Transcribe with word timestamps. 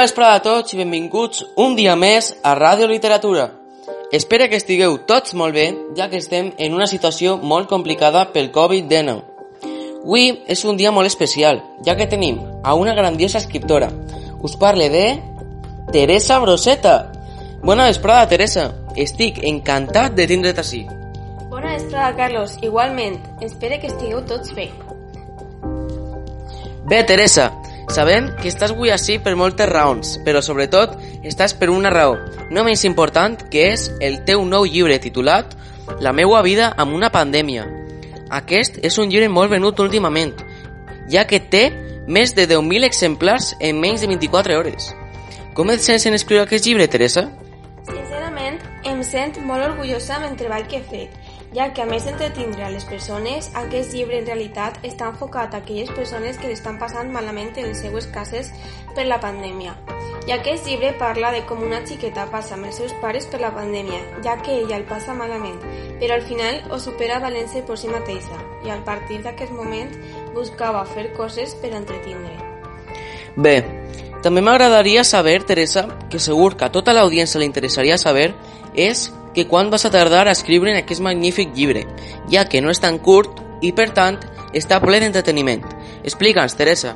vesprada 0.00 0.38
a 0.38 0.40
tots 0.40 0.72
i 0.72 0.78
benvinguts 0.78 1.42
un 1.60 1.74
dia 1.76 1.92
més 2.00 2.30
a 2.40 2.54
Ràdio 2.56 2.86
Literatura. 2.88 3.50
Espero 4.08 4.46
que 4.48 4.56
estigueu 4.56 4.94
tots 5.04 5.34
molt 5.36 5.52
bé, 5.52 5.66
ja 5.98 6.06
que 6.08 6.16
estem 6.16 6.46
en 6.56 6.72
una 6.72 6.86
situació 6.88 7.34
molt 7.36 7.68
complicada 7.68 8.22
pel 8.32 8.48
Covid-19. 8.54 9.20
Avui 10.00 10.30
és 10.48 10.64
un 10.64 10.80
dia 10.80 10.94
molt 10.96 11.10
especial, 11.10 11.60
ja 11.84 11.92
que 11.94 12.06
tenim 12.08 12.38
a 12.64 12.72
una 12.72 12.94
grandiosa 12.94 13.36
escriptora. 13.36 13.90
Us 14.40 14.56
parle 14.56 14.88
de 14.88 15.04
Teresa 15.92 16.38
Broseta. 16.38 17.12
Bona 17.60 17.90
vesprada, 17.90 18.30
Teresa. 18.32 18.70
Estic 18.96 19.42
encantat 19.44 20.16
de 20.16 20.24
tindre't 20.24 20.64
així. 20.64 20.86
Bona 21.50 21.74
vesprada, 21.74 22.16
Carlos. 22.16 22.56
Igualment, 22.62 23.20
espero 23.44 23.76
que 23.82 23.92
estigueu 23.92 24.24
tots 24.24 24.56
bé. 24.56 24.70
Bé, 26.88 27.04
Teresa, 27.04 27.50
sabem 27.92 28.28
que 28.40 28.48
estàs 28.50 28.72
avui 28.74 28.90
així 28.90 29.18
per 29.22 29.36
moltes 29.38 29.68
raons, 29.70 30.16
però 30.26 30.42
sobretot 30.42 30.96
estàs 31.26 31.54
per 31.54 31.70
una 31.70 31.90
raó, 31.90 32.16
no 32.50 32.64
menys 32.66 32.84
important, 32.88 33.38
que 33.50 33.70
és 33.72 33.88
el 34.00 34.22
teu 34.28 34.44
nou 34.44 34.66
llibre 34.66 34.98
titulat 35.02 35.56
La 36.02 36.10
meua 36.12 36.40
vida 36.42 36.72
amb 36.76 36.96
una 36.96 37.12
pandèmia. 37.14 37.62
Aquest 38.34 38.80
és 38.82 38.96
un 38.98 39.06
llibre 39.06 39.28
molt 39.30 39.52
venut 39.52 39.78
últimament, 39.78 40.32
ja 41.08 41.22
que 41.30 41.38
té 41.38 41.68
més 42.06 42.34
de 42.34 42.46
10.000 42.48 42.86
exemplars 42.86 43.52
en 43.60 43.78
menys 43.80 44.02
de 44.02 44.10
24 44.10 44.58
hores. 44.58 44.90
Com 45.54 45.70
et 45.70 45.82
sents 45.82 46.06
en 46.06 46.14
escriure 46.18 46.42
aquest 46.44 46.66
llibre, 46.66 46.88
Teresa? 46.90 47.28
Sincerament, 47.86 48.58
em 48.84 49.02
sent 49.06 49.38
molt 49.46 49.64
orgullosa 49.70 50.18
amb 50.18 50.30
el 50.30 50.36
treball 50.38 50.66
que 50.66 50.82
he 50.82 50.84
fet, 50.90 51.14
ja 51.54 51.72
que 51.74 51.82
a 51.82 51.86
més 51.86 52.04
d'entretindre 52.06 52.64
a 52.64 52.70
les 52.72 52.84
persones, 52.84 53.50
aquest 53.54 53.94
llibre 53.94 54.18
en 54.18 54.26
realitat 54.26 54.78
està 54.86 55.10
enfocat 55.12 55.54
a 55.54 55.60
aquelles 55.62 55.92
persones 55.94 56.38
que 56.38 56.50
l'estan 56.50 56.78
passant 56.80 57.12
malament 57.12 57.52
en 57.56 57.68
les 57.70 57.82
seues 57.84 58.08
cases 58.14 58.50
per 58.96 59.06
la 59.06 59.20
pandèmia. 59.22 59.76
I 60.26 60.34
aquest 60.34 60.66
llibre 60.66 60.92
parla 60.98 61.30
de 61.30 61.44
com 61.46 61.62
una 61.62 61.82
xiqueta 61.86 62.26
passa 62.32 62.56
amb 62.56 62.66
els 62.66 62.80
seus 62.80 62.94
pares 63.02 63.28
per 63.30 63.40
la 63.40 63.52
pandèmia, 63.54 64.00
ja 64.24 64.34
que 64.42 64.58
ella 64.62 64.80
el 64.80 64.88
passa 64.88 65.14
malament, 65.14 65.60
però 66.00 66.16
al 66.16 66.26
final 66.26 66.64
ho 66.70 66.80
supera 66.82 67.20
valent-se 67.22 67.62
per 67.68 67.78
si 67.78 67.92
mateixa, 67.92 68.40
i 68.66 68.72
al 68.74 68.82
partir 68.84 69.22
d'aquest 69.22 69.54
moment 69.54 69.92
buscava 70.34 70.84
fer 70.90 71.12
coses 71.14 71.54
per 71.62 71.70
entretindre. 71.78 72.34
Bé, 73.36 73.60
també 74.24 74.42
m'agradaria 74.42 75.04
saber, 75.04 75.42
Teresa, 75.46 75.86
que 76.10 76.18
segur 76.18 76.56
que 76.56 76.66
a 76.66 76.72
tota 76.74 76.94
l'audiència 76.96 77.38
li 77.38 77.46
interessaria 77.46 77.98
saber, 78.00 78.32
és 78.74 79.10
que 79.36 79.46
quan 79.46 79.68
vas 79.70 79.84
a 79.84 79.90
tardar 79.90 80.28
a 80.28 80.32
escriure 80.32 80.70
en 80.72 80.78
aquest 80.80 81.02
magnífic 81.04 81.52
llibre, 81.52 81.84
ja 82.32 82.46
que 82.48 82.62
no 82.64 82.72
és 82.72 82.80
tan 82.80 82.96
curt 82.96 83.42
i, 83.60 83.74
per 83.76 83.90
tant, 83.92 84.16
està 84.56 84.78
ple 84.80 84.96
d'entreteniment. 85.02 85.60
Explica'ns, 86.08 86.56
Teresa. 86.56 86.94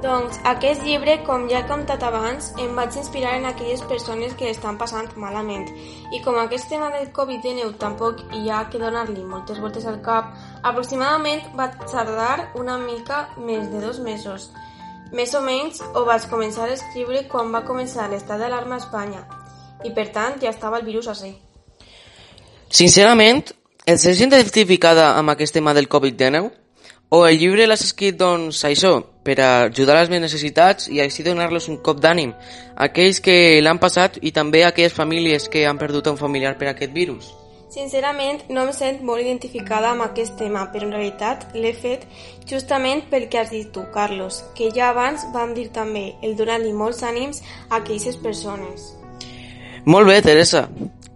Doncs 0.00 0.38
aquest 0.48 0.86
llibre, 0.86 1.18
com 1.26 1.44
ja 1.50 1.60
he 1.60 1.68
contat 1.68 2.04
abans, 2.06 2.52
em 2.62 2.72
vaig 2.78 2.96
inspirar 2.96 3.34
en 3.36 3.44
aquelles 3.44 3.82
persones 3.90 4.32
que 4.40 4.48
estan 4.48 4.78
passant 4.80 5.10
malament. 5.20 5.66
I 6.16 6.22
com 6.24 6.38
aquest 6.40 6.70
tema 6.72 6.88
del 6.94 7.10
Covid-19 7.12 7.76
tampoc 7.82 8.22
hi 8.32 8.48
ha 8.48 8.62
que 8.72 8.80
donar-li 8.80 9.24
moltes 9.26 9.60
voltes 9.60 9.84
al 9.84 9.98
cap, 10.06 10.30
aproximadament 10.62 11.44
vaig 11.58 11.76
tardar 11.90 12.54
una 12.56 12.78
mica 12.78 13.26
més 13.36 13.68
de 13.68 13.82
dos 13.84 14.00
mesos. 14.00 14.48
Més 15.12 15.34
o 15.36 15.44
menys 15.44 15.82
ho 15.92 16.06
vaig 16.08 16.24
començar 16.32 16.70
a 16.70 16.78
escriure 16.78 17.26
quan 17.28 17.52
va 17.52 17.66
començar 17.68 18.08
l'estat 18.08 18.40
d'alarma 18.40 18.78
a 18.78 18.84
Espanya 18.86 19.26
i 19.84 19.92
per 19.94 20.08
tant 20.14 20.40
ja 20.42 20.50
estava 20.50 20.78
el 20.80 20.86
virus 20.86 21.08
així. 21.12 21.34
Sincerament, 22.68 23.52
et 23.86 24.00
sents 24.00 24.20
identificada 24.20 25.14
amb 25.16 25.32
aquest 25.32 25.54
tema 25.56 25.74
del 25.74 25.88
Covid-19? 25.88 26.50
O 27.10 27.22
el 27.24 27.38
llibre 27.40 27.64
l'has 27.66 27.80
escrit, 27.86 28.18
doncs, 28.20 28.60
això, 28.68 28.98
per 29.24 29.38
ajudar 29.40 29.94
a 29.96 30.02
les 30.02 30.10
meves 30.12 30.26
necessitats 30.26 30.90
i 30.92 31.00
així 31.00 31.24
donar-los 31.24 31.70
un 31.72 31.78
cop 31.80 32.02
d'ànim 32.04 32.34
a 32.34 32.88
aquells 32.90 33.22
que 33.24 33.36
l'han 33.64 33.80
passat 33.80 34.18
i 34.20 34.32
també 34.36 34.60
a 34.64 34.74
aquelles 34.74 34.92
famílies 34.92 35.48
que 35.48 35.64
han 35.64 35.80
perdut 35.80 36.12
un 36.12 36.20
familiar 36.20 36.58
per 36.60 36.68
aquest 36.68 36.92
virus? 36.92 37.32
Sincerament, 37.72 38.44
no 38.52 38.66
em 38.66 38.74
sent 38.76 39.00
molt 39.04 39.24
identificada 39.24 39.94
amb 39.94 40.04
aquest 40.04 40.36
tema, 40.36 40.66
però 40.72 40.84
en 40.84 40.92
realitat 40.98 41.48
l'he 41.56 41.72
fet 41.72 42.04
justament 42.48 43.04
pel 43.08 43.28
que 43.32 43.40
has 43.40 43.52
dit 43.56 43.72
tu, 43.72 43.86
Carlos, 43.92 44.42
que 44.56 44.68
ja 44.76 44.92
abans 44.92 45.24
vam 45.32 45.56
dir 45.56 45.70
també, 45.72 46.10
el 46.20 46.36
donar-li 46.36 46.76
molts 46.76 47.00
ànims 47.04 47.40
a 47.68 47.80
aquelles 47.80 48.20
persones. 48.20 48.92
Molt 49.88 50.04
bé, 50.04 50.18
Teresa, 50.20 50.66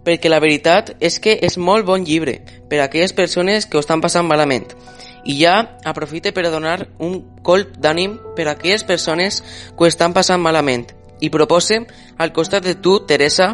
perquè 0.01 0.31
la 0.31 0.39
veritat 0.41 0.95
és 0.97 1.19
que 1.21 1.35
és 1.45 1.59
molt 1.61 1.85
bon 1.85 2.01
llibre 2.01 2.39
per 2.71 2.79
a 2.79 2.87
aquelles 2.87 3.13
persones 3.13 3.67
que 3.69 3.77
ho 3.77 3.83
estan 3.83 4.01
passant 4.01 4.25
malament. 4.25 4.65
I 5.29 5.35
ja 5.43 5.59
aprofite 5.85 6.31
per 6.33 6.47
a 6.47 6.51
donar 6.51 6.87
un 6.97 7.19
colp 7.45 7.77
d'ànim 7.77 8.17
per 8.33 8.47
a 8.47 8.55
aquelles 8.55 8.81
persones 8.83 9.43
que 9.77 9.85
ho 9.85 9.91
estan 9.91 10.17
passant 10.17 10.41
malament 10.41 10.87
i 11.21 11.29
propose, 11.29 11.83
al 12.17 12.33
costat 12.33 12.65
de 12.65 12.73
tu, 12.73 12.97
Teresa, 13.05 13.53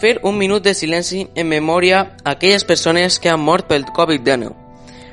fer 0.00 0.16
un 0.24 0.40
minut 0.40 0.64
de 0.64 0.72
silenci 0.72 1.26
en 1.36 1.52
memòria 1.52 2.00
a 2.24 2.32
aquelles 2.32 2.64
persones 2.64 3.20
que 3.20 3.28
han 3.28 3.44
mort 3.44 3.68
pel 3.68 3.84
Covid-19. 3.84 4.56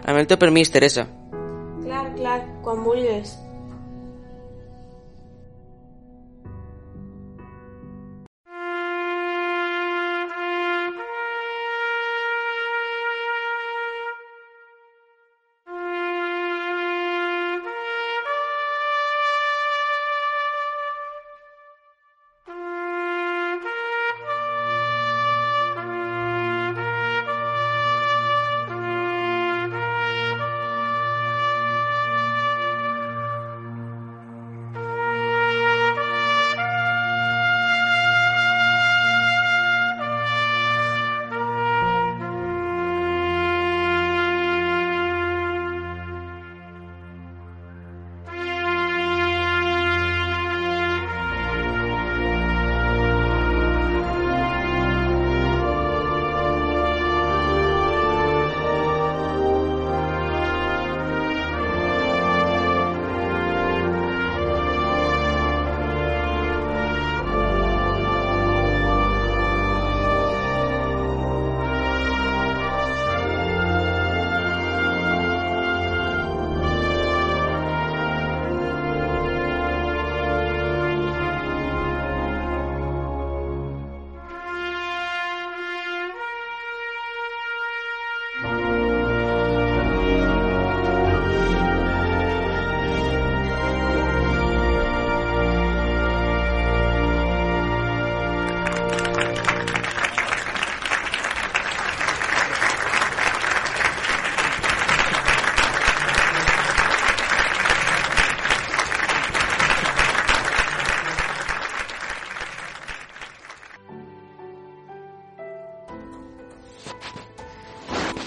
Amb 0.08 0.24
el 0.24 0.32
teu 0.32 0.40
permís, 0.40 0.72
Teresa. 0.72 1.10
Clar, 1.84 2.08
clar, 2.16 2.40
quan 2.64 2.80
vulguis. 2.88 3.36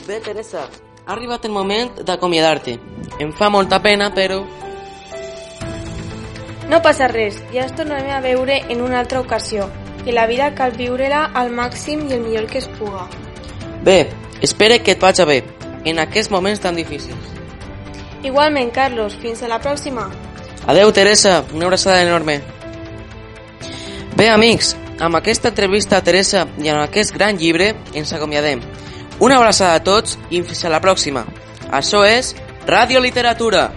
Bé, 0.06 0.20
Teresa, 0.20 0.68
ha 1.04 1.12
arribat 1.12 1.44
el 1.48 1.50
moment 1.50 1.96
d'acomiadar-te. 2.06 2.76
Em 3.18 3.32
fa 3.34 3.48
molta 3.50 3.80
pena, 3.82 4.12
però... 4.14 4.44
No 6.70 6.78
passa 6.82 7.08
res, 7.10 7.40
ja 7.50 7.64
ens 7.64 7.74
tornarem 7.74 8.12
a 8.14 8.20
veure 8.22 8.60
en 8.70 8.84
una 8.86 9.00
altra 9.00 9.18
ocasió, 9.18 9.66
que 10.04 10.14
la 10.14 10.28
vida 10.30 10.52
cal 10.54 10.76
viure-la 10.78 11.24
al 11.34 11.50
màxim 11.50 12.06
i 12.06 12.14
el 12.14 12.22
millor 12.22 12.46
que 12.46 12.62
es 12.62 12.70
puga. 12.78 13.08
Bé, 13.82 14.12
espere 14.46 14.78
que 14.78 14.94
et 14.94 15.02
vagi 15.02 15.26
bé, 15.26 15.40
en 15.90 15.98
aquests 15.98 16.30
moments 16.30 16.62
tan 16.62 16.78
difícils. 16.78 17.34
Igualment, 18.22 18.70
Carlos, 18.70 19.18
fins 19.18 19.42
a 19.42 19.50
la 19.50 19.58
pròxima. 19.58 20.06
Adeu, 20.70 20.94
Teresa, 20.94 21.40
una 21.52 21.66
abraçada 21.66 22.02
enorme. 22.06 22.40
Bé, 24.14 24.30
amics, 24.30 24.76
amb 25.02 25.18
aquesta 25.18 25.50
entrevista 25.50 25.98
a 25.98 26.04
Teresa 26.06 26.46
i 26.62 26.70
amb 26.70 26.86
aquest 26.86 27.14
gran 27.14 27.42
llibre 27.42 27.74
ens 27.92 28.14
acomiadem. 28.14 28.62
Una 29.18 29.38
abraçada 29.38 29.78
a 29.78 29.82
tots 29.84 30.18
i 30.28 30.42
fins 30.42 30.64
a 30.64 30.70
la 30.72 30.82
pròxima. 30.84 31.24
Això 31.72 32.02
és 32.04 32.34
Ràdio 32.68 33.00
Literatura. 33.00 33.70